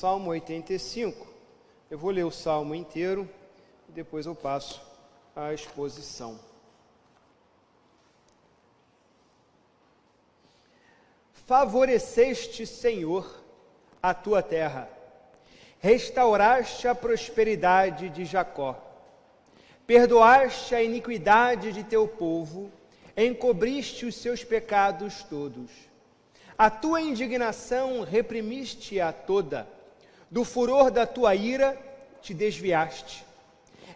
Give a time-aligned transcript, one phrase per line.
[0.00, 1.26] Salmo 85.
[1.90, 3.28] Eu vou ler o salmo inteiro
[3.86, 4.80] e depois eu passo
[5.36, 6.40] à exposição.
[11.46, 13.44] Favoreceste, Senhor,
[14.02, 14.88] a tua terra,
[15.78, 18.82] restauraste a prosperidade de Jacó,
[19.86, 22.72] perdoaste a iniquidade de teu povo,
[23.14, 25.70] encobriste os seus pecados todos.
[26.56, 29.68] A tua indignação reprimiste-a toda,
[30.30, 31.76] do furor da tua ira
[32.22, 33.24] te desviaste.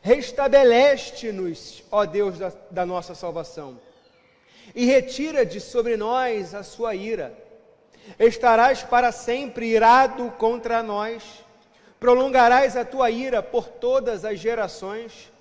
[0.02, 3.78] Restabeleste-nos, ó Deus da, da nossa salvação,
[4.74, 7.44] e retira de sobre nós a sua ira
[8.18, 11.22] Estarás para sempre irado contra nós,
[11.98, 15.32] prolongarás a tua ira por todas as gerações.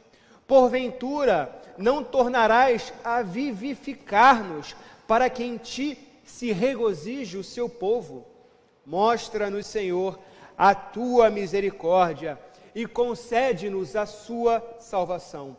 [0.48, 4.75] Porventura, não tornarás a vivificar-nos,
[5.08, 8.25] para que em ti se regozije o seu povo.
[8.86, 10.17] Mostra-nos, Senhor,
[10.57, 12.39] a tua misericórdia
[12.73, 15.55] e concede-nos a sua salvação.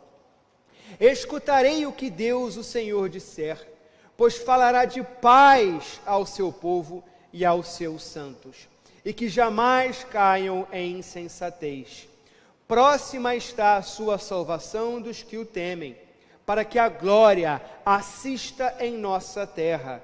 [0.99, 3.75] Escutarei o que Deus, o Senhor, disser
[4.17, 8.67] pois falará de paz ao seu povo e aos seus santos,
[9.03, 12.07] e que jamais caiam em insensatez.
[12.67, 15.97] Próxima está a sua salvação dos que o temem,
[16.45, 20.01] para que a glória assista em nossa terra.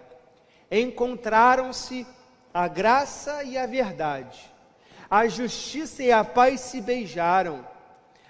[0.70, 2.06] Encontraram-se
[2.54, 4.51] a graça e a verdade,
[5.12, 7.68] a justiça e a paz se beijaram.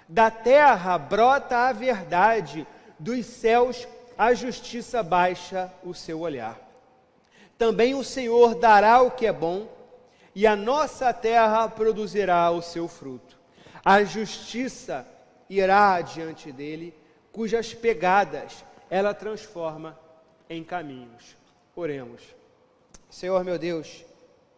[0.08, 2.66] Da terra brota a verdade,
[2.98, 3.86] dos céus
[4.18, 6.58] a justiça baixa o seu olhar.
[7.56, 9.68] Também o Senhor dará o que é bom,
[10.34, 13.38] e a nossa terra produzirá o seu fruto.
[13.84, 15.06] A justiça
[15.48, 16.92] irá diante dele,
[17.30, 19.96] cujas pegadas ela transforma
[20.50, 21.36] em caminhos.
[21.76, 22.22] Oremos.
[23.08, 24.04] Senhor meu Deus,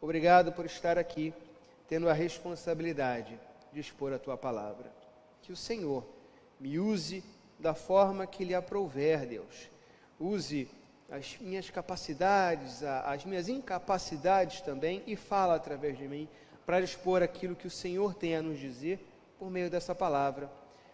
[0.01, 1.35] obrigado por estar aqui,
[1.89, 3.39] tendo a responsabilidade
[3.73, 4.93] de expor a tua palavra.
[5.43, 6.05] Que o Senhor
[6.59, 7.23] me use
[7.59, 9.69] da forma que lhe aprouver, Deus.
[10.19, 10.69] Use
[11.11, 16.29] as minhas capacidades, as minhas incapacidades também e fala através de mim
[16.65, 18.99] para expor aquilo que o Senhor tem a nos dizer
[19.39, 20.51] por meio dessa palavra.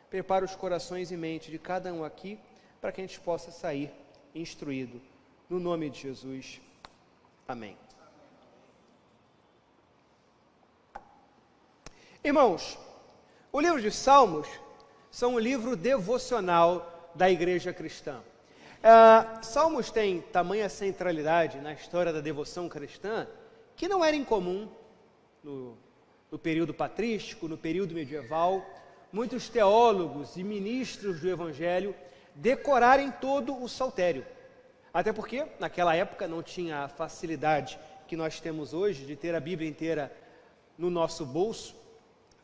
[0.08, 2.38] Prepara os corações e mente de cada um aqui
[2.80, 3.92] para que a gente possa sair
[4.34, 5.00] instruído.
[5.48, 6.60] No nome de Jesus.
[7.46, 7.89] Amém.
[12.22, 12.78] Irmãos,
[13.50, 14.46] o livro de Salmos
[15.10, 18.20] são um livro devocional da igreja cristã.
[18.80, 23.26] Uh, Salmos tem tamanha centralidade na história da devoção cristã
[23.74, 24.68] que não era incomum
[25.42, 25.78] no,
[26.30, 28.68] no período patrístico, no período medieval,
[29.10, 31.94] muitos teólogos e ministros do Evangelho
[32.34, 34.26] decorarem todo o saltério.
[34.92, 39.40] Até porque, naquela época, não tinha a facilidade que nós temos hoje de ter a
[39.40, 40.14] Bíblia inteira
[40.76, 41.79] no nosso bolso,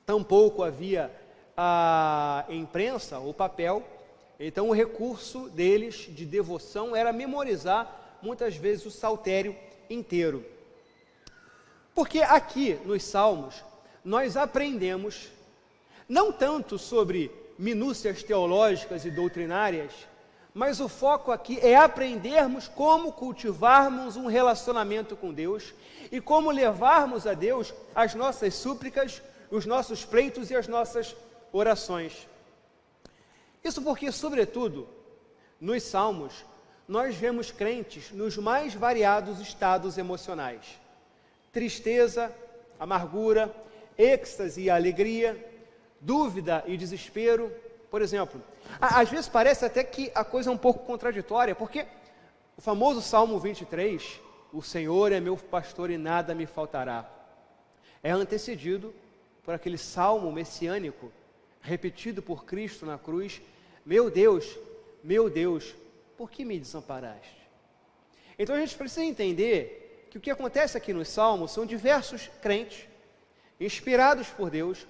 [0.07, 1.11] tampouco havia
[1.57, 3.83] a imprensa, o papel,
[4.39, 9.57] então o recurso deles de devoção era memorizar muitas vezes o saltério
[9.91, 10.45] inteiro.
[11.95, 13.65] Porque aqui nos Salmos
[14.05, 15.29] nós aprendemos
[16.09, 19.91] não tanto sobre minúcias teológicas e doutrinárias,
[20.55, 25.75] mas o foco aqui é aprendermos como cultivarmos um relacionamento com Deus
[26.13, 31.15] e como levarmos a Deus as nossas súplicas, os nossos pleitos e as nossas
[31.53, 32.27] orações.
[33.63, 34.89] Isso porque, sobretudo,
[35.61, 36.45] nos Salmos,
[36.87, 40.79] nós vemos crentes nos mais variados estados emocionais:
[41.53, 42.33] tristeza,
[42.79, 43.53] amargura,
[43.99, 45.37] êxtase e alegria,
[46.01, 47.53] dúvida e desespero.
[47.91, 48.43] Por exemplo,
[48.81, 51.87] às vezes parece até que a coisa é um pouco contraditória, porque
[52.57, 54.21] o famoso Salmo 23,
[54.53, 57.09] o Senhor é meu pastor e nada me faltará,
[58.03, 58.95] é antecedido
[59.47, 61.13] por aquele salmo messiânico
[61.61, 63.41] repetido por Cristo na cruz:
[63.85, 64.59] Meu Deus,
[65.05, 65.75] meu Deus,
[66.19, 67.49] por que me desamparaste?
[68.37, 72.89] Então a gente precisa entender que o que acontece aqui nos Salmos são diversos crentes,
[73.61, 74.85] inspirados por Deus,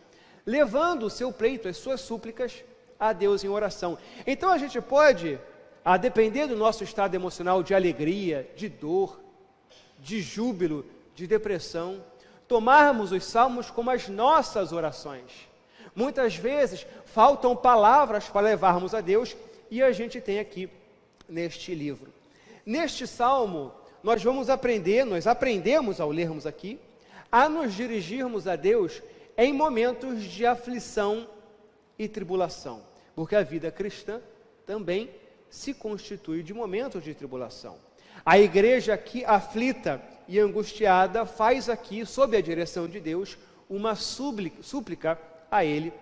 [0.45, 2.65] levando o seu pleito, as suas súplicas
[2.99, 3.99] a Deus em oração.
[4.27, 5.39] Então a gente pode,
[5.85, 9.21] a depender do nosso estado emocional de alegria, de dor,
[9.99, 12.03] de júbilo, de depressão,
[12.49, 15.49] tomarmos os salmos como as nossas orações.
[15.95, 19.37] Muitas vezes faltam palavras para levarmos a Deus
[19.71, 20.69] e a gente tem aqui
[21.29, 22.13] neste livro.
[22.65, 23.73] Neste salmo,
[24.03, 26.79] nós vamos aprender, nós aprendemos ao lermos aqui,
[27.31, 29.03] a nos dirigirmos a Deus
[29.37, 31.27] em momentos de aflição
[31.99, 32.83] e tribulação,
[33.15, 34.21] porque a vida cristã
[34.67, 35.11] também
[35.49, 37.79] se constitui de momentos de tribulação.
[38.25, 43.39] A igreja aqui aflita e angustiada faz aqui, sob a direção de Deus,
[43.69, 45.19] uma súplica
[45.51, 45.93] a ele.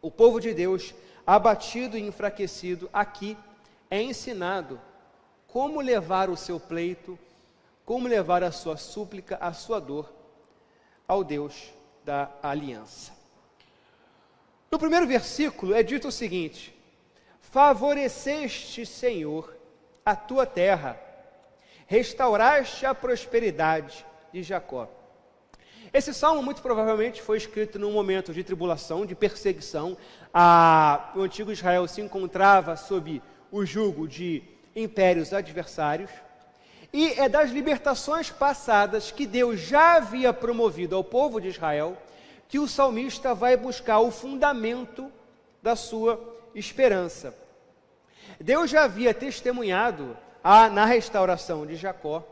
[0.00, 0.94] O povo de Deus,
[1.26, 3.36] abatido e enfraquecido, aqui
[3.90, 4.80] é ensinado
[5.48, 7.18] como levar o seu pleito,
[7.84, 10.12] como levar a sua súplica, a sua dor
[11.06, 11.72] ao Deus
[12.04, 13.12] da aliança.
[14.70, 16.74] No primeiro versículo é dito o seguinte:
[17.40, 19.56] Favoreceste, Senhor,
[20.04, 21.00] a tua terra,
[21.86, 24.88] restauraste a prosperidade de Jacó.
[25.92, 29.96] Esse salmo muito provavelmente foi escrito num momento de tribulação, de perseguição.
[30.34, 34.42] A, o antigo Israel se encontrava sob o jugo de
[34.74, 36.10] impérios adversários.
[36.92, 41.96] E é das libertações passadas que Deus já havia promovido ao povo de Israel
[42.48, 45.10] que o salmista vai buscar o fundamento
[45.62, 46.20] da sua
[46.54, 47.34] esperança.
[48.40, 50.16] Deus já havia testemunhado
[50.48, 52.24] a, na restauração de Jacó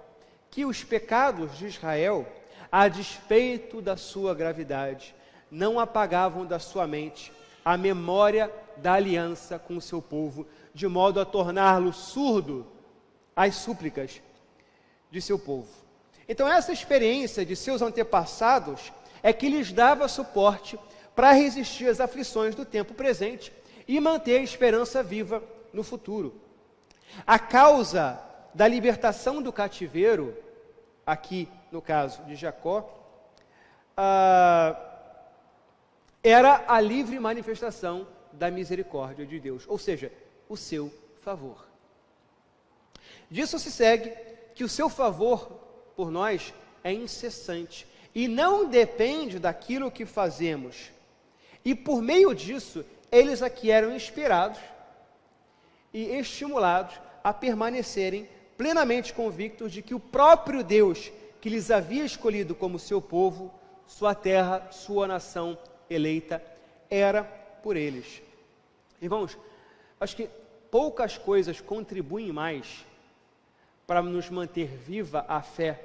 [0.49, 2.25] que os pecados de Israel,
[2.71, 5.13] a despeito da sua gravidade,
[5.51, 7.33] não apagavam da sua mente
[7.65, 12.65] a memória da aliança com o seu povo, de modo a torná-lo surdo
[13.35, 14.23] às súplicas
[15.11, 15.67] de seu povo.
[16.29, 18.93] Então, essa experiência de seus antepassados
[19.25, 20.79] é que lhes dava suporte
[21.17, 23.53] para resistir às aflições do tempo presente
[23.89, 26.45] e manter a esperança viva no futuro.
[27.27, 28.21] A causa
[28.55, 30.37] da libertação do cativeiro,
[31.07, 32.89] aqui no caso de Jacó,
[33.97, 34.77] ah,
[36.23, 40.11] era a livre manifestação da misericórdia de Deus, ou seja,
[40.49, 41.67] o seu favor.
[43.31, 44.13] Disso se segue
[44.55, 45.49] que o seu favor
[45.97, 50.93] por nós é incessante e não depende daquilo que fazemos.
[51.65, 54.59] E por meio disso, eles aqui eram inspirados
[55.95, 61.11] e estimulados a permanecerem plenamente convictos de que o próprio Deus
[61.41, 63.53] que lhes havia escolhido como seu povo,
[63.87, 65.59] sua terra, sua nação
[65.89, 66.43] eleita,
[66.91, 68.23] era por eles.
[69.01, 69.39] Irmãos,
[70.01, 70.29] acho que
[70.71, 72.85] poucas coisas contribuem mais
[73.87, 75.85] para nos manter viva a fé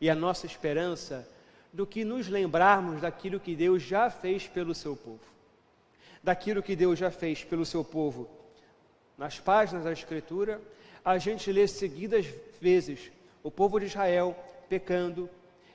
[0.00, 1.28] e a nossa esperança
[1.72, 5.20] do que nos lembrarmos daquilo que Deus já fez pelo seu povo.
[6.22, 8.28] Daquilo que Deus já fez pelo seu povo.
[9.16, 10.60] Nas páginas da Escritura,
[11.04, 12.26] a gente lê seguidas
[12.60, 13.10] vezes
[13.42, 14.36] o povo de Israel
[14.68, 15.28] pecando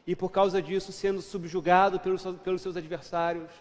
[0.05, 3.51] e por causa disso sendo subjugado pelos, pelos seus adversários,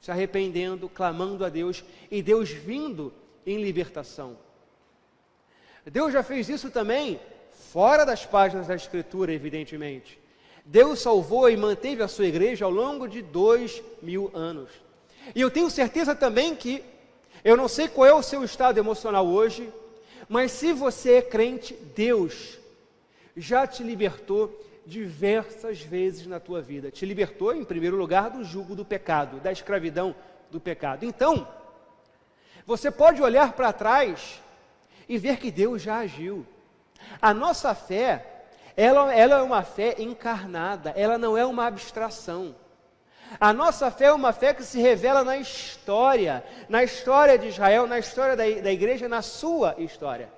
[0.00, 3.12] se arrependendo, clamando a Deus e Deus vindo
[3.46, 4.36] em libertação.
[5.84, 7.20] Deus já fez isso também
[7.70, 10.18] fora das páginas da Escritura, evidentemente.
[10.64, 14.70] Deus salvou e manteve a sua igreja ao longo de dois mil anos.
[15.34, 16.82] E eu tenho certeza também que,
[17.44, 19.72] eu não sei qual é o seu estado emocional hoje,
[20.28, 22.58] mas se você é crente, Deus
[23.36, 26.90] já te libertou diversas vezes na tua vida.
[26.90, 30.14] Te libertou, em primeiro lugar, do jugo do pecado, da escravidão
[30.50, 31.04] do pecado.
[31.04, 31.46] Então,
[32.66, 34.40] você pode olhar para trás
[35.08, 36.46] e ver que Deus já agiu.
[37.20, 38.30] A nossa fé
[38.76, 42.54] ela, ela é uma fé encarnada, ela não é uma abstração.
[43.38, 47.86] A nossa fé é uma fé que se revela na história, na história de Israel,
[47.86, 50.32] na história da, da igreja, na sua história.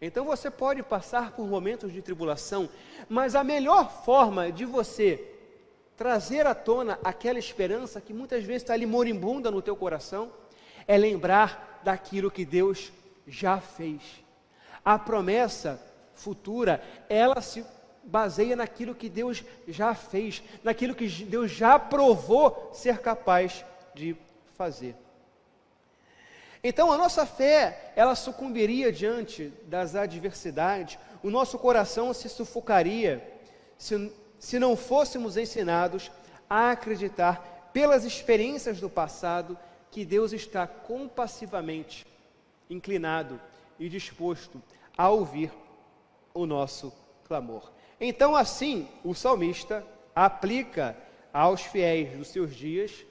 [0.00, 2.68] Então você pode passar por momentos de tribulação,
[3.08, 5.32] mas a melhor forma de você
[5.96, 10.30] trazer à tona aquela esperança que muitas vezes está ali moribunda no teu coração,
[10.86, 12.92] é lembrar daquilo que Deus
[13.26, 14.02] já fez.
[14.84, 15.80] A promessa
[16.14, 17.64] futura, ela se
[18.06, 24.16] baseia naquilo que Deus já fez, naquilo que Deus já provou ser capaz de
[24.54, 24.94] fazer.
[26.62, 33.22] Então a nossa fé, ela sucumbiria diante das adversidades, o nosso coração se sufocaria
[33.78, 36.10] se, se não fôssemos ensinados
[36.48, 39.58] a acreditar pelas experiências do passado
[39.90, 42.06] que Deus está compassivamente
[42.68, 43.40] inclinado
[43.78, 44.62] e disposto
[44.96, 45.52] a ouvir
[46.34, 46.92] o nosso
[47.26, 47.70] clamor.
[48.00, 49.84] Então, assim, o salmista
[50.14, 50.96] aplica
[51.32, 53.04] aos fiéis dos seus dias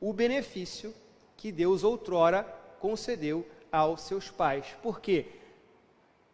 [0.00, 0.94] o benefício
[1.36, 2.42] que Deus outrora
[2.80, 4.66] concedeu aos seus pais.
[4.82, 5.26] Porque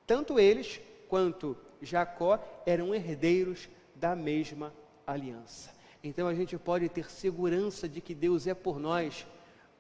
[0.07, 4.73] tanto eles quanto Jacó eram herdeiros da mesma
[5.07, 5.71] aliança.
[6.03, 9.27] Então a gente pode ter segurança de que Deus é por nós,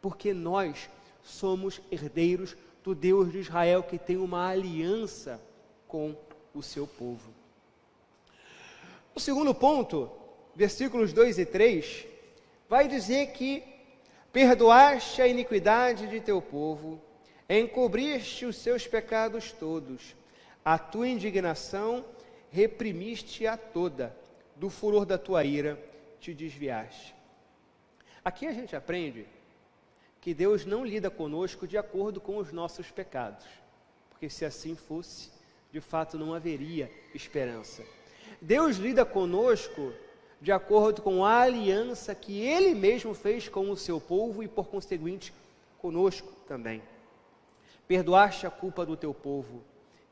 [0.00, 0.88] porque nós
[1.22, 5.40] somos herdeiros do Deus de Israel que tem uma aliança
[5.86, 6.16] com
[6.54, 7.41] o seu povo.
[9.14, 10.10] O segundo ponto,
[10.54, 12.06] versículos 2 e 3,
[12.68, 13.62] vai dizer que
[14.32, 17.00] perdoaste a iniquidade de teu povo,
[17.48, 20.16] encobriste os seus pecados todos,
[20.64, 22.04] a tua indignação
[22.50, 24.16] reprimiste a toda,
[24.56, 25.78] do furor da tua ira
[26.18, 27.14] te desviaste.
[28.24, 29.26] Aqui a gente aprende
[30.20, 33.44] que Deus não lida conosco de acordo com os nossos pecados,
[34.08, 35.30] porque se assim fosse,
[35.70, 37.82] de fato não haveria esperança.
[38.42, 39.92] Deus lida conosco
[40.40, 44.66] de acordo com a aliança que Ele mesmo fez com o seu povo e, por
[44.66, 45.32] conseguinte,
[45.78, 46.82] conosco também.
[47.86, 49.62] Perdoaste a culpa do teu povo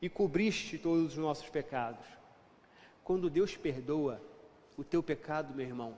[0.01, 2.05] e cobriste todos os nossos pecados.
[3.03, 4.21] Quando Deus perdoa
[4.77, 5.97] o teu pecado, meu irmão,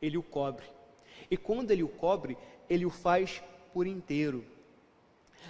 [0.00, 0.66] Ele o cobre.
[1.28, 2.38] E quando Ele o cobre,
[2.68, 3.42] Ele o faz
[3.72, 4.44] por inteiro.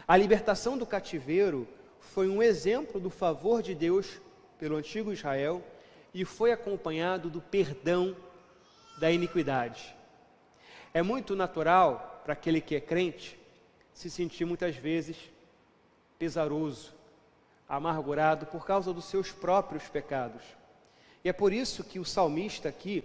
[0.09, 4.19] A libertação do cativeiro foi um exemplo do favor de Deus
[4.59, 5.63] pelo antigo Israel
[6.13, 8.17] e foi acompanhado do perdão
[8.99, 9.95] da iniquidade.
[10.93, 13.39] É muito natural para aquele que é crente
[13.95, 15.17] se sentir muitas vezes
[16.19, 16.95] pesaroso,
[17.69, 20.43] amargurado por causa dos seus próprios pecados.
[21.25, 23.05] E é por isso que o salmista aqui,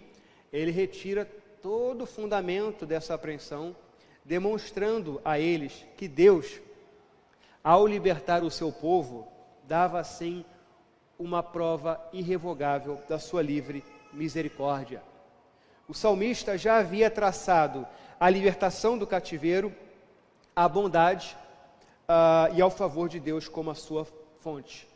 [0.52, 1.26] ele retira
[1.62, 3.76] todo o fundamento dessa apreensão,
[4.24, 6.60] demonstrando a eles que Deus,
[7.64, 9.28] ao libertar o seu povo,
[9.64, 10.46] dava assim
[11.18, 15.02] uma prova irrevogável da sua livre misericórdia.
[15.88, 17.88] O salmista já havia traçado
[18.20, 19.74] a libertação do cativeiro
[20.56, 21.38] à bondade
[22.04, 24.06] uh, e ao favor de Deus como a sua
[24.40, 24.88] fonte.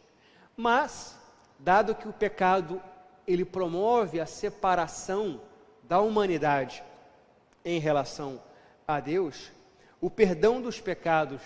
[0.56, 1.18] Mas,
[1.60, 2.82] dado que o pecado
[3.28, 5.42] ele promove a separação
[5.84, 6.84] da humanidade
[7.64, 8.42] em relação
[8.88, 9.52] a Deus,
[10.02, 11.42] o perdão dos pecados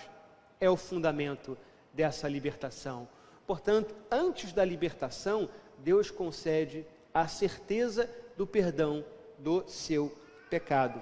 [0.59, 1.57] é o fundamento
[1.93, 3.07] dessa libertação.
[3.45, 9.03] Portanto, antes da libertação, Deus concede a certeza do perdão
[9.37, 10.15] do seu
[10.49, 11.01] pecado.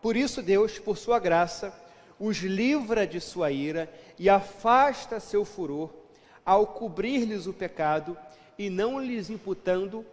[0.00, 1.72] Por isso, Deus, por sua graça,
[2.18, 5.90] os livra de sua ira e afasta seu furor,
[6.44, 8.16] ao cobrir-lhes o pecado
[8.58, 10.04] e não lhes imputando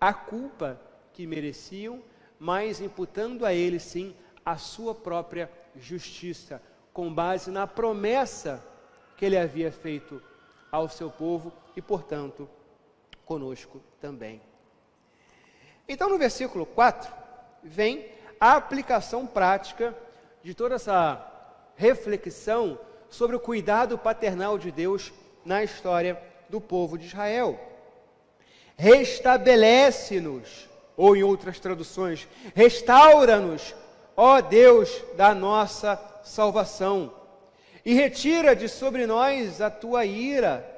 [0.00, 0.80] a culpa
[1.12, 2.00] que mereciam,
[2.38, 4.14] mas imputando a eles sim
[4.44, 6.62] a sua própria justiça,
[6.92, 8.62] com base na promessa
[9.16, 10.22] que ele havia feito
[10.74, 12.48] ao seu povo e, portanto,
[13.24, 14.42] conosco também.
[15.88, 17.12] Então, no versículo 4,
[17.62, 18.08] vem
[18.40, 19.96] a aplicação prática
[20.42, 21.30] de toda essa
[21.76, 22.76] reflexão
[23.08, 25.12] sobre o cuidado paternal de Deus
[25.44, 27.56] na história do povo de Israel.
[28.76, 33.76] Restabelece-nos, ou em outras traduções, restaura-nos,
[34.16, 37.12] ó Deus da nossa salvação,
[37.84, 40.70] e retira de sobre nós a tua ira.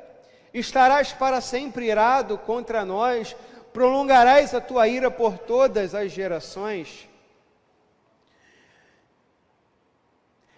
[0.53, 3.37] Estarás para sempre irado contra nós,
[3.73, 7.09] prolongarás a tua ira por todas as gerações.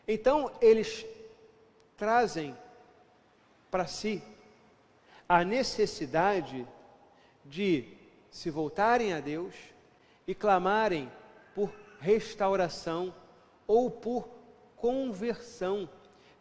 [0.07, 1.05] Então, eles
[1.97, 2.57] trazem
[3.71, 4.23] para si
[5.29, 6.67] a necessidade
[7.45, 7.85] de
[8.31, 9.55] se voltarem a Deus
[10.27, 11.11] e clamarem
[11.55, 13.13] por restauração
[13.67, 14.29] ou por
[14.77, 15.89] conversão,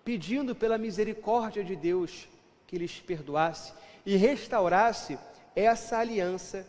[0.07, 2.29] pedindo pela misericórdia de Deus
[2.65, 3.73] que lhes perdoasse
[4.05, 5.19] e restaurasse
[5.53, 6.65] essa aliança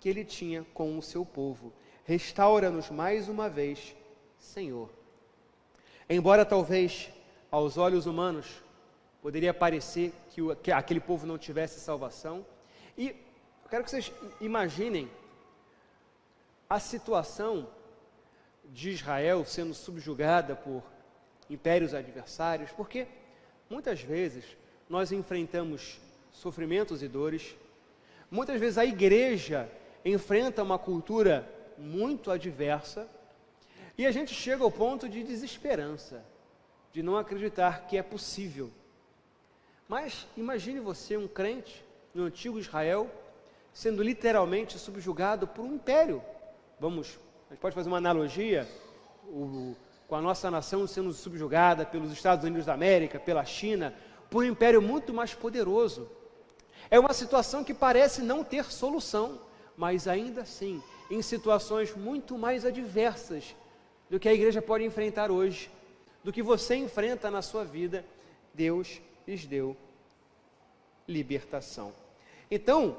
[0.00, 1.72] que ele tinha com o seu povo.
[2.04, 3.94] Restaura-nos mais uma vez,
[4.40, 4.90] Senhor.
[6.08, 7.08] Embora talvez
[7.48, 8.60] aos olhos humanos
[9.22, 12.44] poderia parecer que, o, que aquele povo não tivesse salvação,
[12.98, 15.08] e eu quero que vocês imaginem
[16.68, 17.68] a situação
[18.64, 20.82] de Israel sendo subjugada por
[21.50, 23.06] impérios adversários, porque
[23.68, 24.44] muitas vezes
[24.88, 26.00] nós enfrentamos
[26.32, 27.54] sofrimentos e dores,
[28.30, 29.70] muitas vezes a igreja
[30.04, 33.08] enfrenta uma cultura muito adversa,
[33.98, 36.24] e a gente chega ao ponto de desesperança,
[36.92, 38.70] de não acreditar que é possível.
[39.88, 43.10] Mas imagine você, um crente no antigo Israel,
[43.72, 46.22] sendo literalmente subjugado por um império.
[46.78, 48.66] Vamos, a gente pode fazer uma analogia
[49.26, 49.76] o,
[50.10, 53.94] com a nossa nação sendo subjugada pelos Estados Unidos da América, pela China,
[54.28, 56.10] por um império muito mais poderoso.
[56.90, 59.38] É uma situação que parece não ter solução,
[59.76, 63.54] mas ainda assim, em situações muito mais adversas,
[64.10, 65.70] do que a igreja pode enfrentar hoje,
[66.24, 68.04] do que você enfrenta na sua vida,
[68.52, 69.76] Deus lhes deu
[71.06, 71.92] libertação.
[72.50, 72.96] Então,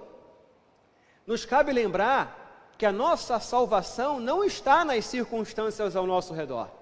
[1.28, 6.80] nos cabe lembrar que a nossa salvação não está nas circunstâncias ao nosso redor,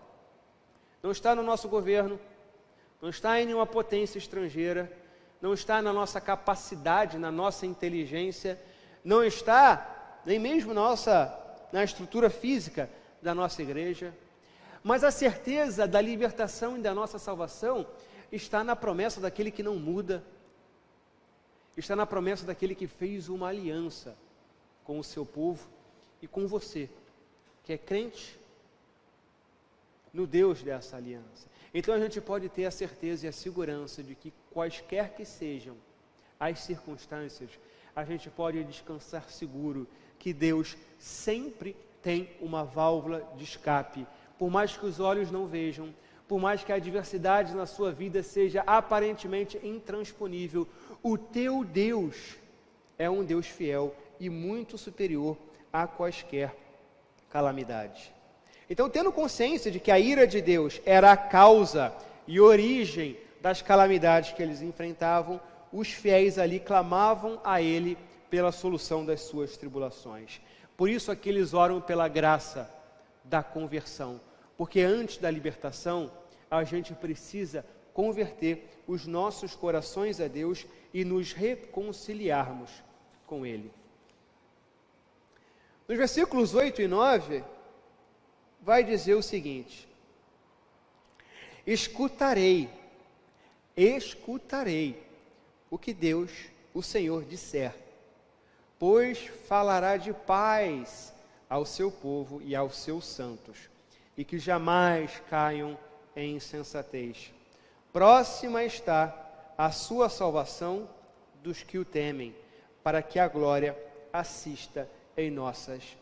[1.02, 2.20] não está no nosso governo,
[3.02, 4.92] não está em nenhuma potência estrangeira,
[5.42, 8.60] não está na nossa capacidade, na nossa inteligência,
[9.04, 11.34] não está nem mesmo nossa,
[11.72, 12.90] na estrutura física,
[13.22, 14.14] da nossa igreja,
[14.84, 17.86] mas a certeza da libertação e da nossa salvação
[18.32, 20.24] está na promessa daquele que não muda,
[21.76, 24.16] está na promessa daquele que fez uma aliança
[24.84, 25.68] com o seu povo
[26.22, 26.90] e com você,
[27.64, 28.40] que é crente
[30.14, 31.48] no Deus dessa aliança.
[31.74, 35.76] Então a gente pode ter a certeza e a segurança de que, quaisquer que sejam
[36.40, 37.52] as circunstâncias,
[37.96, 39.88] a gente pode descansar seguro
[40.18, 44.08] que Deus sempre tem uma válvula de escape.
[44.38, 45.94] Por mais que os olhos não vejam,
[46.28, 50.68] por mais que a adversidade na sua vida seja aparentemente intransponível,
[51.04, 52.38] o teu Deus
[52.98, 55.38] é um Deus fiel e muito superior
[55.72, 56.56] a quaisquer
[57.30, 58.12] calamidades.
[58.70, 61.94] Então, tendo consciência de que a ira de Deus era a causa
[62.28, 65.42] e origem das calamidades que eles enfrentavam,
[65.74, 67.98] os fiéis ali clamavam a Ele
[68.30, 70.40] pela solução das suas tribulações.
[70.78, 72.70] Por isso aqui eles oram pela graça
[73.24, 74.22] da conversão,
[74.58, 76.12] porque antes da libertação,
[76.50, 82.72] a gente precisa converter os nossos corações a Deus e nos reconciliarmos
[83.26, 83.72] com Ele.
[85.88, 87.44] Nos versículos 8 e 9,
[88.62, 89.88] vai dizer o seguinte:
[91.66, 92.70] Escutarei,
[93.76, 95.02] escutarei
[95.70, 96.32] o que Deus,
[96.74, 97.76] o Senhor, disser,
[98.78, 101.14] pois falará de paz
[101.50, 103.70] ao seu povo e aos seus santos,
[104.18, 105.78] e que jamais caiam
[106.16, 107.32] em insensatez.
[107.92, 110.90] Próxima está a sua salvação
[111.44, 112.36] dos que o temem,
[112.84, 113.78] para que a glória
[114.12, 115.98] assista em nossas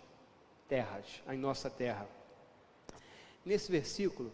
[0.67, 2.16] terras, em nossa terra.
[3.47, 4.29] Nesse versículo,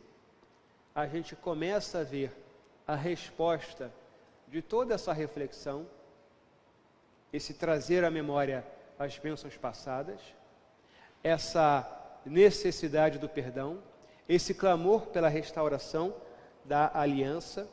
[0.95, 2.35] a gente começa a ver
[2.87, 3.93] a resposta
[4.47, 5.85] de toda essa reflexão,
[7.31, 8.65] esse trazer à memória
[8.97, 10.19] as bênçãos passadas,
[11.23, 11.87] essa
[12.25, 13.83] necessidade do perdão,
[14.27, 16.15] esse clamor pela restauração
[16.65, 17.69] da aliança,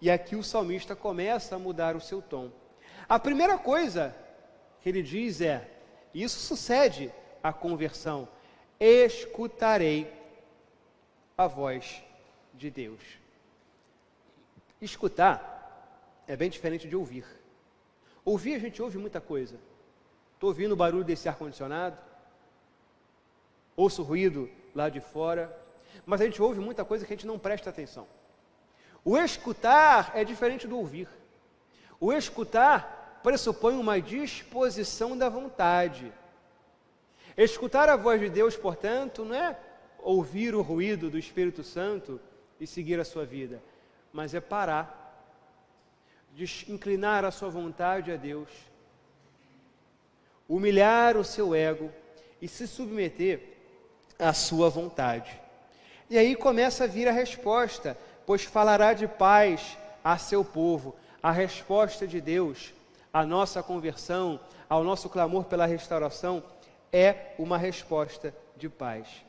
[0.00, 2.52] e aqui o salmista começa a mudar o seu tom.
[3.08, 4.14] A primeira coisa
[4.80, 5.68] que ele diz é:
[6.14, 8.28] isso sucede à conversão,
[8.78, 10.22] escutarei
[11.36, 12.02] a voz
[12.52, 13.00] de Deus.
[14.80, 15.52] Escutar
[16.26, 17.24] é bem diferente de ouvir.
[18.24, 19.58] Ouvir, a gente ouve muita coisa.
[20.34, 21.98] Estou ouvindo o barulho desse ar-condicionado,
[23.76, 25.56] ouço o ruído lá de fora,
[26.06, 28.06] mas a gente ouve muita coisa que a gente não presta atenção.
[29.04, 31.08] O escutar é diferente do ouvir.
[32.00, 36.12] O escutar pressupõe uma disposição da vontade.
[37.36, 39.58] Escutar a voz de Deus, portanto, não é
[40.04, 42.20] ouvir o ruído do Espírito Santo
[42.60, 43.60] e seguir a sua vida,
[44.12, 45.00] mas é parar,
[46.68, 48.50] inclinar a sua vontade a Deus,
[50.46, 51.90] humilhar o seu ego
[52.40, 53.40] e se submeter
[54.18, 55.40] à sua vontade.
[56.10, 60.94] E aí começa a vir a resposta, pois falará de paz a seu povo.
[61.22, 62.74] A resposta de Deus
[63.10, 64.38] à nossa conversão,
[64.68, 66.42] ao nosso clamor pela restauração,
[66.92, 69.24] é uma resposta de paz.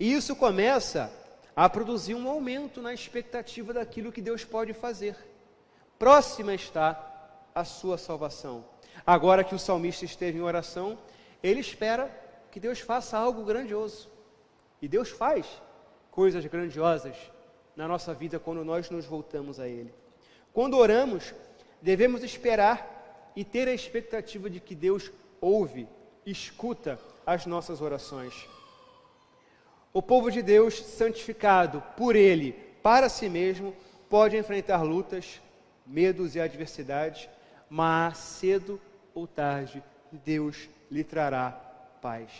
[0.00, 1.12] E isso começa
[1.54, 5.14] a produzir um aumento na expectativa daquilo que Deus pode fazer.
[5.98, 7.06] Próxima está
[7.54, 8.64] a sua salvação.
[9.06, 10.98] Agora que o salmista esteve em oração,
[11.42, 12.10] ele espera
[12.50, 14.08] que Deus faça algo grandioso.
[14.80, 15.46] E Deus faz
[16.10, 17.14] coisas grandiosas
[17.76, 19.92] na nossa vida quando nós nos voltamos a Ele.
[20.50, 21.34] Quando oramos,
[21.82, 25.86] devemos esperar e ter a expectativa de que Deus ouve,
[26.24, 28.48] escuta as nossas orações.
[29.92, 33.74] O povo de Deus, santificado por Ele, para si mesmo,
[34.08, 35.40] pode enfrentar lutas,
[35.84, 37.28] medos e adversidades,
[37.68, 38.80] mas cedo
[39.12, 41.50] ou tarde Deus lhe trará
[42.00, 42.30] paz.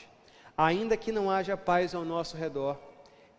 [0.56, 2.78] Ainda que não haja paz ao nosso redor,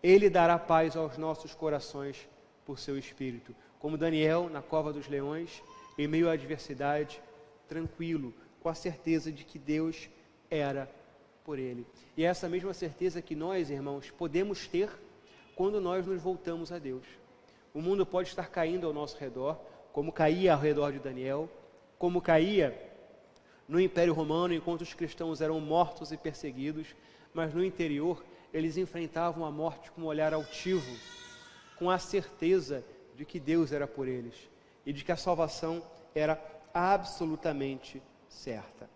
[0.03, 2.27] Ele dará paz aos nossos corações
[2.65, 3.55] por seu Espírito.
[3.79, 5.63] Como Daniel na cova dos leões,
[5.97, 7.21] em meio à adversidade,
[7.65, 10.09] tranquilo, com a certeza de que Deus
[10.49, 10.89] era
[11.51, 11.85] por Ele.
[12.15, 14.89] E é essa mesma certeza que nós, irmãos, podemos ter
[15.53, 17.03] quando nós nos voltamos a Deus.
[17.73, 19.59] O mundo pode estar caindo ao nosso redor,
[19.91, 21.49] como caía ao redor de Daniel,
[21.99, 22.73] como caía
[23.67, 26.95] no Império Romano enquanto os cristãos eram mortos e perseguidos,
[27.33, 30.97] mas no interior eles enfrentavam a morte com um olhar altivo,
[31.77, 32.81] com a certeza
[33.13, 34.35] de que Deus era por eles
[34.85, 35.83] e de que a salvação
[36.15, 36.41] era
[36.73, 38.89] absolutamente certa.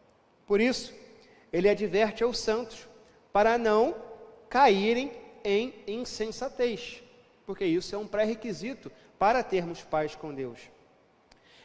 [0.48, 0.94] Por isso,
[1.56, 2.86] ele adverte aos santos
[3.32, 3.96] para não
[4.50, 5.10] caírem
[5.42, 7.02] em insensatez,
[7.46, 10.60] porque isso é um pré-requisito para termos paz com Deus.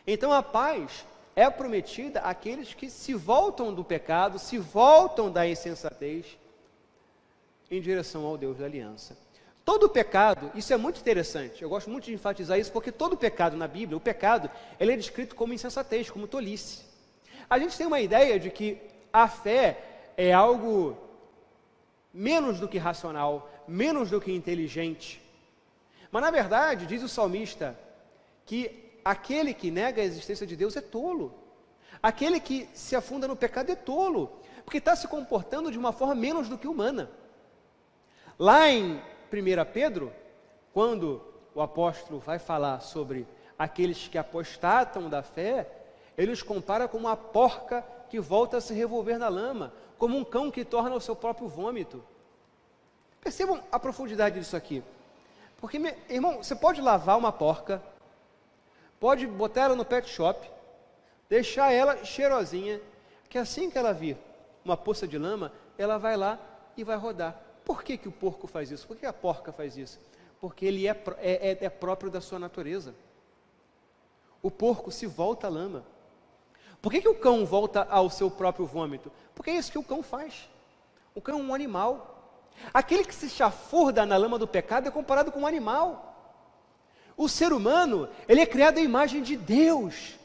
[0.06, 6.38] Então a paz é prometida àqueles que se voltam do pecado, se voltam da insensatez
[7.68, 9.18] em direção ao Deus da aliança.
[9.64, 13.56] Todo pecado, isso é muito interessante, eu gosto muito de enfatizar isso, porque todo pecado
[13.56, 14.48] na Bíblia, o pecado,
[14.78, 16.84] ele é descrito como insensatez, como tolice.
[17.48, 20.96] A gente tem uma ideia de que a fé é algo
[22.12, 25.22] menos do que racional, menos do que inteligente.
[26.10, 27.78] Mas na verdade, diz o salmista,
[28.44, 31.34] que aquele que nega a existência de Deus é tolo.
[32.02, 36.14] Aquele que se afunda no pecado é tolo, porque está se comportando de uma forma
[36.14, 37.10] menos do que humana.
[38.38, 39.00] Lá em 1
[39.72, 40.12] Pedro,
[40.72, 41.22] quando
[41.54, 43.26] o apóstolo vai falar sobre
[43.58, 45.70] aqueles que apostatam da fé,
[46.16, 50.24] ele os compara com uma porca que volta a se revolver na lama, como um
[50.24, 52.02] cão que torna o seu próprio vômito.
[53.20, 54.82] Percebam a profundidade disso aqui.
[55.58, 57.82] Porque, irmão, você pode lavar uma porca,
[58.98, 60.50] pode botar ela no pet shop,
[61.28, 62.80] deixar ela cheirosinha,
[63.28, 64.16] que assim que ela vir
[64.64, 66.38] uma poça de lama, ela vai lá
[66.76, 67.40] e vai rodar.
[67.64, 68.86] Por que, que o porco faz isso?
[68.86, 70.00] Por que a porca faz isso?
[70.40, 72.94] Porque ele é, é, é, é próprio da sua natureza.
[74.42, 75.84] O porco se volta à lama.
[76.80, 79.12] Por que, que o cão volta ao seu próprio vômito?
[79.34, 80.48] Porque é isso que o cão faz.
[81.14, 82.38] O cão é um animal.
[82.72, 86.06] Aquele que se chafurda na lama do pecado é comparado com um animal.
[87.16, 90.18] O ser humano, ele é criado à imagem de Deus.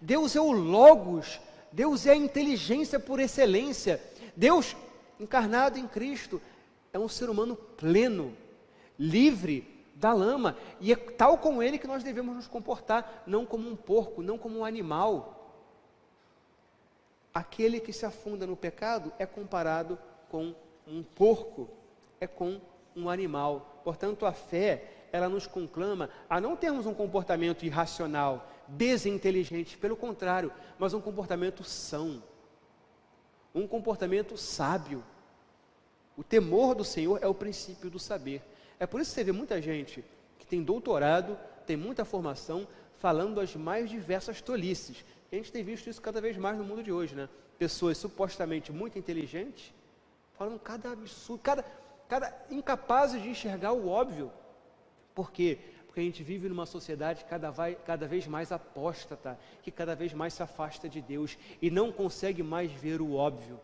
[0.00, 1.40] Deus é o Logos,
[1.72, 4.02] Deus é a inteligência por excelência.
[4.36, 4.76] Deus,
[5.18, 6.40] encarnado em Cristo,
[6.92, 8.36] é um ser humano pleno,
[8.98, 9.69] livre
[10.00, 13.76] da lama, e é tal com ele que nós devemos nos comportar, não como um
[13.76, 15.36] porco, não como um animal.
[17.34, 19.98] Aquele que se afunda no pecado é comparado
[20.30, 20.54] com
[20.86, 21.68] um porco,
[22.18, 22.58] é com
[22.96, 23.82] um animal.
[23.84, 30.50] Portanto, a fé, ela nos conclama a não termos um comportamento irracional, desinteligente, pelo contrário,
[30.78, 32.22] mas um comportamento são,
[33.54, 35.04] um comportamento sábio.
[36.16, 38.42] O temor do Senhor é o princípio do saber.
[38.80, 40.02] É por isso que você vê muita gente
[40.38, 42.66] que tem doutorado, tem muita formação,
[42.98, 45.04] falando as mais diversas tolices.
[45.30, 47.28] A gente tem visto isso cada vez mais no mundo de hoje, né?
[47.58, 49.70] Pessoas supostamente muito inteligentes,
[50.32, 51.62] falando cada absurdo, cada,
[52.08, 54.32] cada incapazes de enxergar o óbvio.
[55.14, 55.58] Por quê?
[55.86, 60.14] Porque a gente vive numa sociedade cada, vai, cada vez mais apóstata, que cada vez
[60.14, 63.60] mais se afasta de Deus e não consegue mais ver o óbvio,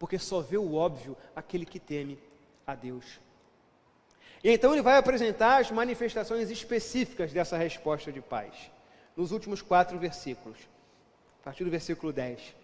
[0.00, 2.18] porque só vê o óbvio aquele que teme
[2.66, 3.20] a Deus.
[4.42, 8.70] E então ele vai apresentar as manifestações específicas dessa resposta de paz,
[9.16, 10.58] nos últimos quatro versículos,
[11.40, 12.54] a partir do versículo 10.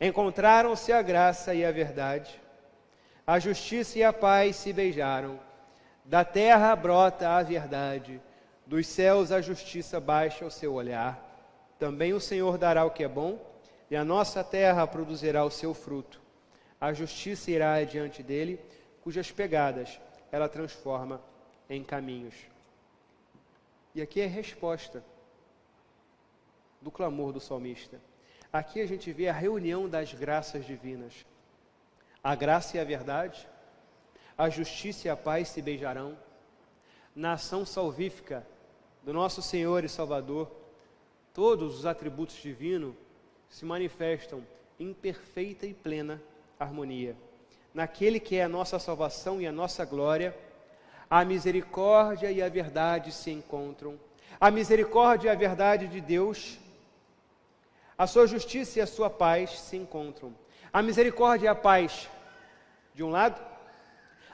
[0.00, 2.40] Encontraram-se a graça e a verdade,
[3.26, 5.38] a justiça e a paz se beijaram.
[6.04, 8.20] Da terra brota a verdade,
[8.66, 11.28] dos céus a justiça baixa o seu olhar.
[11.78, 13.38] Também o Senhor dará o que é bom,
[13.90, 16.20] e a nossa terra produzirá o seu fruto.
[16.80, 18.60] A justiça irá adiante dele,
[19.02, 20.00] cujas pegadas
[20.32, 21.20] ela transforma
[21.68, 22.34] em caminhos.
[23.94, 25.04] E aqui é a resposta
[26.80, 28.00] do clamor do salmista.
[28.50, 31.26] Aqui a gente vê a reunião das graças divinas.
[32.24, 33.46] A graça e a verdade,
[34.36, 36.18] a justiça e a paz se beijarão.
[37.14, 38.46] Na ação salvífica
[39.02, 40.50] do nosso Senhor e Salvador,
[41.34, 42.94] todos os atributos divinos
[43.50, 44.46] se manifestam
[44.80, 46.22] em perfeita e plena
[46.58, 47.16] harmonia.
[47.74, 50.36] Naquele que é a nossa salvação e a nossa glória,
[51.08, 53.98] a misericórdia e a verdade se encontram.
[54.40, 56.58] A misericórdia e a verdade de Deus
[58.02, 60.34] a sua justiça e a sua paz se encontram.
[60.72, 62.08] A misericórdia e a paz,
[62.94, 63.40] de um lado,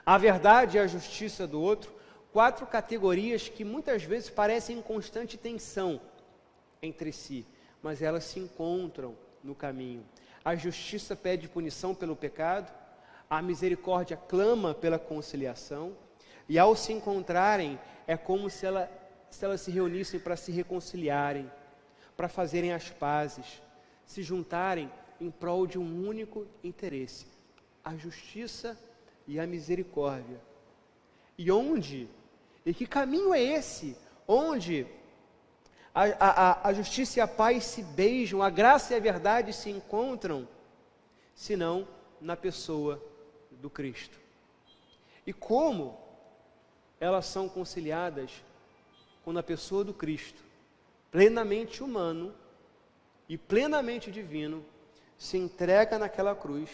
[0.07, 1.93] a verdade e a justiça do outro,
[2.33, 6.01] quatro categorias que muitas vezes parecem em constante tensão
[6.81, 7.45] entre si,
[7.83, 10.03] mas elas se encontram no caminho.
[10.43, 12.73] A justiça pede punição pelo pecado,
[13.29, 15.97] a misericórdia clama pela conciliação,
[16.49, 18.91] e ao se encontrarem, é como se, ela,
[19.31, 21.51] se elas se reunissem para se reconciliarem
[22.19, 23.63] para fazerem as pazes,
[24.05, 27.29] se juntarem em prol de um único interesse:
[27.85, 28.77] a justiça
[29.25, 30.41] e a misericórdia.
[31.39, 32.09] E onde?
[32.67, 33.97] E que caminho é esse?
[34.27, 34.85] Onde
[35.95, 39.71] a, a, a justiça e a paz se beijam, a graça e a verdade se
[39.71, 40.49] encontram,
[41.37, 41.87] senão
[42.21, 43.01] na pessoa
[43.61, 44.19] do Cristo.
[45.27, 45.99] E como
[47.01, 48.31] elas são conciliadas
[49.25, 50.43] quando a pessoa do Cristo
[51.11, 52.35] plenamente humano
[53.29, 54.65] e plenamente divino,
[55.17, 56.71] se entrega naquela cruz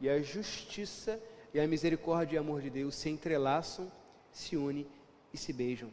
[0.00, 1.20] e a justiça
[1.52, 3.90] e a misericórdia e amor de Deus se entrelaçam,
[4.32, 4.86] se unem
[5.32, 5.90] e se beijam.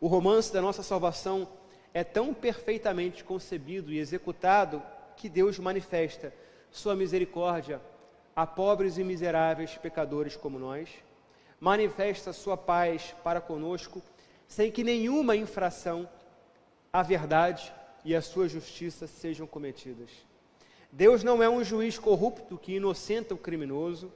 [0.00, 1.48] O romance da nossa salvação
[1.92, 4.82] é tão perfeitamente concebido e executado
[5.16, 6.32] que Deus manifesta
[6.70, 7.80] sua misericórdia
[8.38, 10.88] a pobres e miseráveis pecadores como nós,
[11.58, 14.00] manifesta sua paz para conosco,
[14.46, 16.08] sem que nenhuma infração
[16.92, 17.72] a verdade
[18.04, 20.08] e a sua justiça sejam cometidas.
[20.92, 24.12] Deus não é um juiz corrupto que inocenta o criminoso.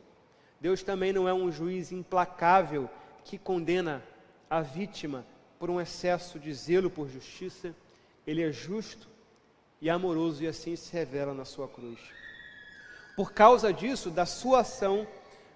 [0.61, 2.89] Deus também não é um juiz implacável
[3.25, 4.05] que condena
[4.49, 5.27] a vítima
[5.59, 7.75] por um excesso de zelo por justiça.
[8.25, 9.09] Ele é justo
[9.81, 12.22] e amoroso e assim se revela na sua cruz.
[13.16, 15.07] Por causa disso, da sua ação,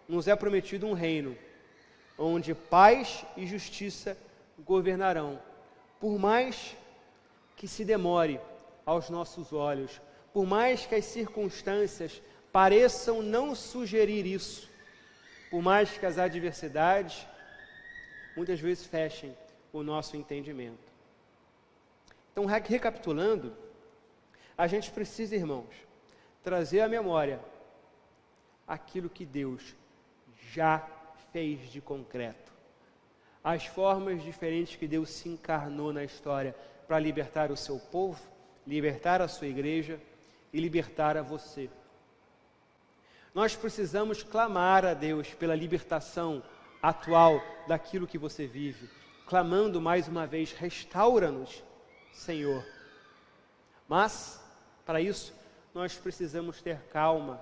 [0.09, 1.37] nos é prometido um reino
[2.19, 4.16] onde paz e justiça
[4.59, 5.40] governarão,
[6.01, 6.77] por mais
[7.57, 8.40] que se demore
[8.85, 10.01] aos nossos olhos,
[10.33, 14.69] por mais que as circunstâncias pareçam não sugerir isso,
[15.51, 17.27] por mais que as adversidades
[18.37, 19.37] muitas vezes fechem
[19.73, 20.92] o nosso entendimento.
[22.33, 23.57] Então, recapitulando,
[24.57, 25.86] a gente precisa, irmãos,
[26.47, 27.41] trazer à memória
[28.69, 29.75] aquilo que Deus
[30.53, 30.79] já
[31.33, 32.53] fez de concreto.
[33.43, 36.55] As formas diferentes que Deus se encarnou na história
[36.87, 38.23] para libertar o seu povo,
[38.65, 40.01] libertar a sua igreja
[40.53, 41.69] e libertar a você.
[43.35, 46.45] Nós precisamos clamar a Deus pela libertação
[46.81, 48.89] atual daquilo que você vive,
[49.27, 51.65] clamando mais uma vez: restaura-nos,
[52.13, 52.65] Senhor.
[53.89, 54.41] Mas,
[54.85, 55.35] para isso,
[55.77, 57.39] nós precisamos ter calma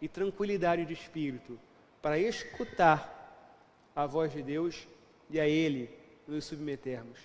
[0.00, 1.56] e tranquilidade de espírito
[2.02, 3.16] para escutar
[3.94, 4.88] a voz de Deus
[5.30, 5.88] e a Ele
[6.26, 7.20] nos submetermos.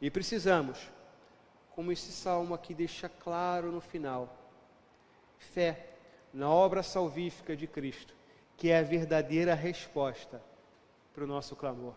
[0.00, 0.90] E precisamos,
[1.70, 4.36] como esse salmo aqui deixa claro no final,
[5.38, 5.90] fé
[6.34, 8.12] na obra salvífica de Cristo,
[8.56, 10.42] que é a verdadeira resposta
[11.14, 11.94] para o nosso clamor.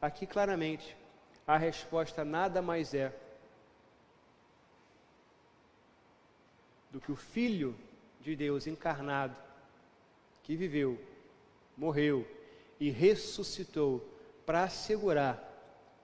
[0.00, 0.96] Aqui claramente,
[1.44, 3.12] a resposta nada mais é
[6.90, 7.76] do que o Filho
[8.20, 9.36] de Deus encarnado,
[10.42, 10.98] que viveu,
[11.76, 12.26] morreu
[12.80, 14.06] e ressuscitou
[14.46, 15.44] para assegurar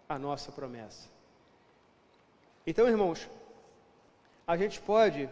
[0.09, 1.09] a nossa promessa.
[2.67, 3.29] Então, irmãos,
[4.47, 5.29] a gente pode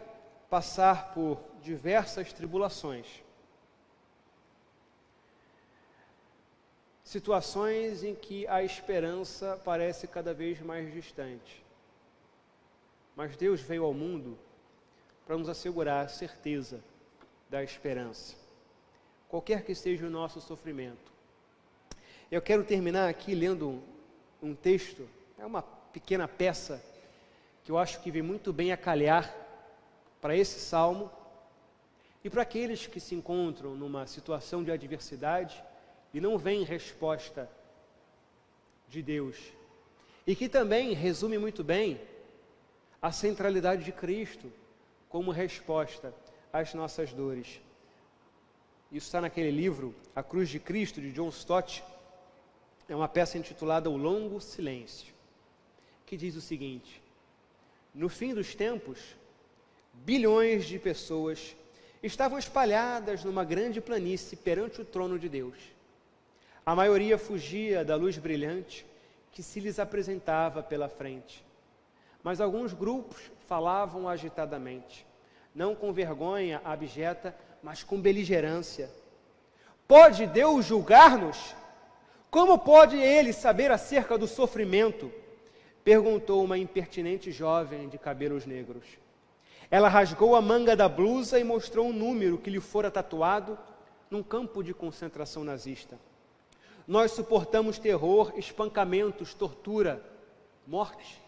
[0.49, 3.23] passar por diversas tribulações,
[7.03, 11.63] situações em que a esperança parece cada vez mais distante.
[13.15, 14.37] Mas Deus veio ao mundo
[15.25, 16.83] para nos assegurar a certeza
[17.49, 18.35] da esperança,
[19.29, 21.11] qualquer que seja o nosso sofrimento.
[22.31, 23.81] Eu quero terminar aqui lendo
[24.41, 25.07] um, texto,
[25.37, 26.83] é uma pequena peça
[27.63, 29.33] que eu acho que vem muito bem a calhar
[30.19, 31.11] para esse salmo
[32.23, 35.63] e para aqueles que se encontram numa situação de adversidade
[36.13, 37.49] e não veem resposta
[38.89, 39.37] de Deus.
[40.25, 41.99] E que também resume muito bem
[43.01, 44.51] a centralidade de Cristo
[45.13, 46.11] como resposta
[46.51, 47.61] às nossas dores.
[48.91, 51.83] Isso está naquele livro, A Cruz de Cristo, de John Stott.
[52.89, 55.13] É uma peça intitulada O Longo Silêncio,
[56.03, 56.99] que diz o seguinte:
[57.93, 58.97] No fim dos tempos,
[59.93, 61.55] bilhões de pessoas
[62.01, 65.59] estavam espalhadas numa grande planície perante o trono de Deus.
[66.65, 68.83] A maioria fugia da luz brilhante
[69.31, 71.45] que se lhes apresentava pela frente.
[72.23, 75.05] Mas alguns grupos falavam agitadamente,
[75.53, 78.89] não com vergonha abjeta, mas com beligerância.
[79.87, 81.55] Pode Deus julgar-nos?
[82.29, 85.11] Como pode ele saber acerca do sofrimento?
[85.83, 88.85] perguntou uma impertinente jovem de cabelos negros.
[89.69, 93.57] Ela rasgou a manga da blusa e mostrou um número que lhe fora tatuado
[94.09, 95.99] num campo de concentração nazista.
[96.87, 100.03] Nós suportamos terror, espancamentos, tortura,
[100.67, 101.22] morte.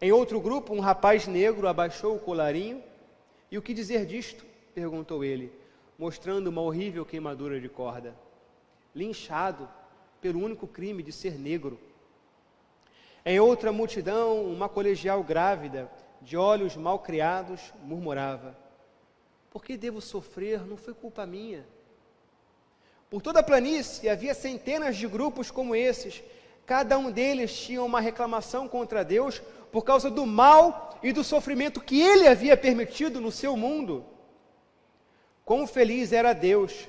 [0.00, 2.82] Em outro grupo, um rapaz negro abaixou o colarinho.
[3.50, 4.44] E o que dizer disto?
[4.74, 5.50] perguntou ele,
[5.98, 8.14] mostrando uma horrível queimadura de corda.
[8.94, 9.68] Linchado
[10.20, 11.80] pelo único crime de ser negro.
[13.24, 18.56] Em outra multidão, uma colegial grávida, de olhos mal criados, murmurava:
[19.50, 20.66] Por que devo sofrer?
[20.66, 21.66] Não foi culpa minha.
[23.08, 26.22] Por toda a planície havia centenas de grupos como esses.
[26.66, 31.80] Cada um deles tinha uma reclamação contra Deus por causa do mal e do sofrimento
[31.80, 34.04] que ele havia permitido no seu mundo.
[35.44, 36.88] Quão feliz era Deus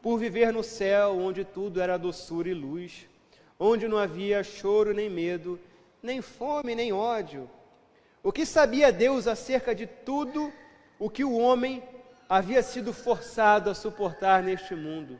[0.00, 3.08] por viver no céu, onde tudo era doçura e luz,
[3.58, 5.58] onde não havia choro nem medo,
[6.00, 7.50] nem fome nem ódio.
[8.22, 10.52] O que sabia Deus acerca de tudo
[10.96, 11.82] o que o homem
[12.28, 15.18] havia sido forçado a suportar neste mundo?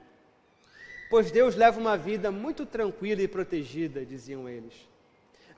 [1.10, 4.74] Pois Deus leva uma vida muito tranquila e protegida, diziam eles.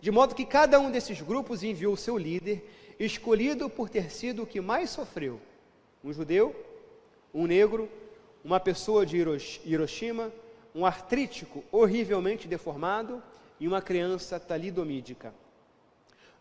[0.00, 2.64] De modo que cada um desses grupos enviou seu líder,
[3.00, 5.40] escolhido por ter sido o que mais sofreu:
[6.04, 6.54] um judeu,
[7.34, 7.88] um negro,
[8.44, 9.16] uma pessoa de
[9.64, 10.32] Hiroshima,
[10.74, 13.20] um artrítico horrivelmente deformado
[13.58, 15.34] e uma criança talidomídica.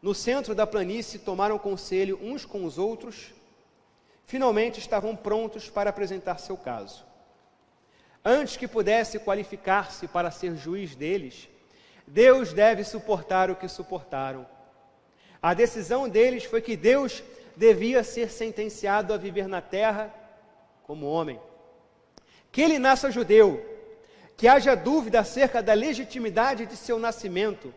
[0.01, 3.33] no centro da planície, tomaram conselho uns com os outros.
[4.25, 7.08] Finalmente estavam prontos para apresentar seu caso.
[8.23, 11.49] Antes que pudesse qualificar-se para ser juiz deles,
[12.05, 14.45] Deus deve suportar o que suportaram.
[15.41, 17.23] A decisão deles foi que Deus
[17.55, 20.13] devia ser sentenciado a viver na terra
[20.83, 21.39] como homem.
[22.51, 23.63] Que ele nasça judeu,
[24.35, 27.73] que haja dúvida acerca da legitimidade de seu nascimento,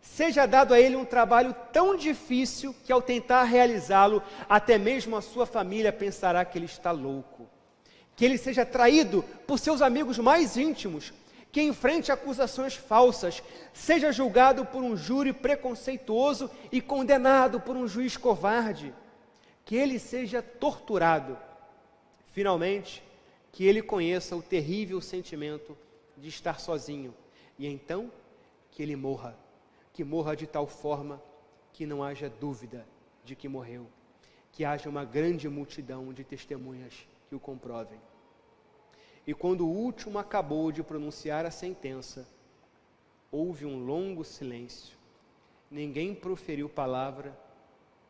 [0.00, 5.22] seja dado a ele um trabalho tão difícil que, ao tentar realizá-lo, até mesmo a
[5.22, 7.48] sua família pensará que ele está louco.
[8.18, 11.14] Que ele seja traído por seus amigos mais íntimos,
[11.50, 18.14] que enfrente acusações falsas, seja julgado por um júri preconceituoso e condenado por um juiz
[18.14, 18.92] covarde.
[19.64, 21.38] Que ele seja torturado.
[22.32, 23.02] Finalmente,
[23.52, 25.74] que ele conheça o terrível sentimento
[26.18, 27.14] de estar sozinho
[27.58, 28.12] e então
[28.70, 29.34] que ele morra
[29.98, 31.20] que morra de tal forma
[31.72, 32.86] que não haja dúvida
[33.24, 33.84] de que morreu,
[34.52, 36.94] que haja uma grande multidão de testemunhas
[37.28, 37.98] que o comprovem.
[39.28, 42.26] E quando o último acabou de pronunciar a sentença,
[43.30, 44.96] houve um longo silêncio.
[45.70, 47.38] Ninguém proferiu palavra,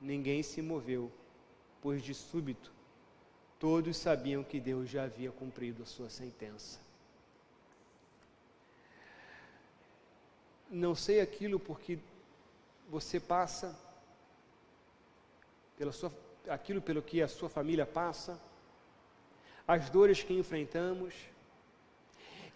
[0.01, 1.13] ninguém se moveu,
[1.83, 2.73] pois de súbito
[3.59, 6.79] todos sabiam que Deus já havia cumprido a sua sentença.
[10.71, 11.99] não sei aquilo porque
[12.89, 13.79] você passa,
[15.77, 16.13] pela sua,
[16.49, 18.41] aquilo pelo que a sua família passa,
[19.69, 21.15] as dores que enfrentamos.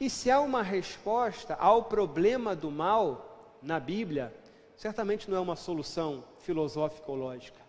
[0.01, 4.35] E se há uma resposta ao problema do mal na Bíblia,
[4.75, 7.61] certamente não é uma solução filosófica ou lógica.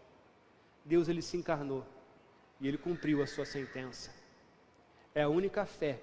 [0.86, 1.86] Deus ele se encarnou
[2.62, 4.10] e ele cumpriu a sua sentença.
[5.14, 6.00] É a única fé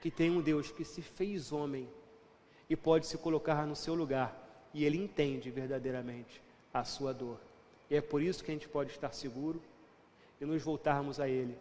[0.00, 1.88] que tem um Deus que se fez homem
[2.68, 7.38] e pode se colocar no seu lugar e ele entende verdadeiramente a sua dor.
[7.90, 9.62] E é por isso que a gente pode estar seguro
[10.40, 11.56] e nos voltarmos a Ele,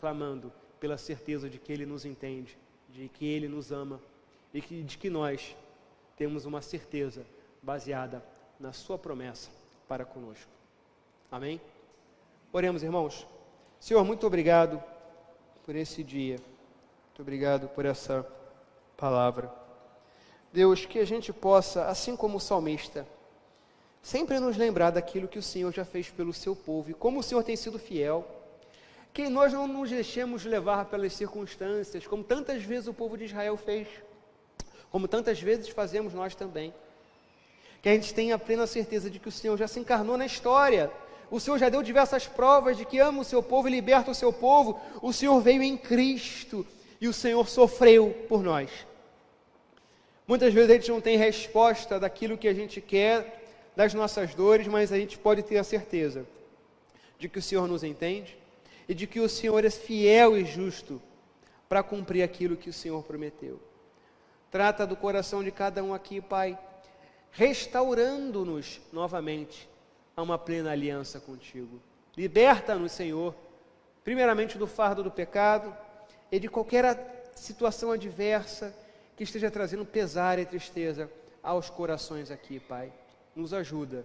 [0.00, 2.56] clamando pela certeza de que Ele nos entende,
[2.88, 4.00] de que Ele nos ama
[4.52, 5.54] e que, de que nós
[6.16, 7.26] temos uma certeza
[7.62, 8.24] baseada
[8.58, 9.50] na Sua promessa
[9.86, 10.50] para conosco.
[11.30, 11.60] Amém?
[12.50, 13.26] Oremos, irmãos.
[13.78, 14.82] Senhor, muito obrigado
[15.66, 16.36] por esse dia.
[17.08, 18.26] Muito obrigado por essa
[18.96, 19.52] palavra.
[20.50, 23.06] Deus, que a gente possa, assim como o salmista,
[24.02, 27.22] sempre nos lembrar daquilo que o Senhor já fez pelo seu povo e como o
[27.22, 28.39] Senhor tem sido fiel.
[29.12, 33.56] Que nós não nos deixemos levar pelas circunstâncias, como tantas vezes o povo de Israel
[33.56, 33.88] fez,
[34.90, 36.72] como tantas vezes fazemos nós também.
[37.82, 40.26] Que a gente tenha a plena certeza de que o Senhor já se encarnou na
[40.26, 40.90] história.
[41.30, 44.14] O Senhor já deu diversas provas de que ama o seu povo e liberta o
[44.14, 44.80] seu povo.
[45.00, 46.66] O Senhor veio em Cristo
[47.00, 48.70] e o Senhor sofreu por nós.
[50.26, 53.40] Muitas vezes a gente não tem resposta daquilo que a gente quer,
[53.74, 56.26] das nossas dores, mas a gente pode ter a certeza
[57.18, 58.39] de que o Senhor nos entende
[58.90, 61.00] e de que o Senhor é fiel e justo
[61.68, 63.60] para cumprir aquilo que o Senhor prometeu.
[64.50, 66.58] Trata do coração de cada um aqui, Pai,
[67.30, 69.70] restaurando-nos novamente
[70.16, 71.80] a uma plena aliança contigo.
[72.16, 73.32] Liberta-nos, Senhor,
[74.02, 75.72] primeiramente do fardo do pecado
[76.32, 78.76] e de qualquer situação adversa
[79.16, 81.08] que esteja trazendo pesar e tristeza
[81.40, 82.92] aos corações aqui, Pai.
[83.36, 84.04] Nos ajuda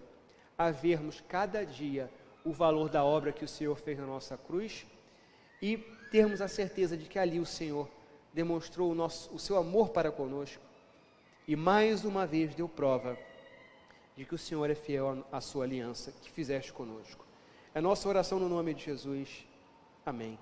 [0.55, 2.07] a vermos cada dia
[2.45, 4.85] o valor da obra que o Senhor fez na nossa cruz
[5.61, 5.77] e
[6.11, 7.89] termos a certeza de que ali o Senhor
[8.33, 10.63] demonstrou o, nosso, o seu amor para conosco
[11.47, 13.17] e mais uma vez deu prova
[14.15, 17.25] de que o Senhor é fiel à sua aliança que fizeste conosco.
[17.73, 19.45] É nossa oração no nome de Jesus.
[20.05, 20.39] Amém.